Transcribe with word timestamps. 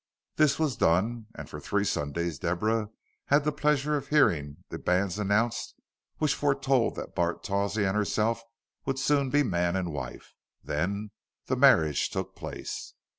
This 0.37 0.57
was 0.57 0.75
done, 0.77 1.27
and 1.35 1.47
for 1.47 1.59
three 1.59 1.83
Sundays 1.85 2.39
Deborah 2.39 2.89
had 3.27 3.43
the 3.43 3.51
pleasure 3.51 3.95
of 3.97 4.07
hearing 4.07 4.63
the 4.69 4.79
banns 4.79 5.19
announced 5.19 5.75
which 6.17 6.33
foretold 6.33 6.95
that 6.95 7.13
Bart 7.13 7.43
Tawsey 7.43 7.83
and 7.85 7.95
herself 7.95 8.41
would 8.87 8.97
soon 8.97 9.29
be 9.29 9.43
man 9.43 9.75
and 9.75 9.93
wife. 9.93 10.33
Then 10.63 11.11
the 11.45 11.55
marriage 11.55 12.09
took 12.09 12.35
place. 12.35 12.95